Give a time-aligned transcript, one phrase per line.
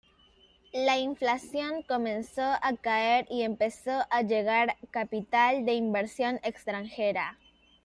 [0.73, 7.37] La inflación comenzó a caer y empezó a llegar capital de inversión extranjera.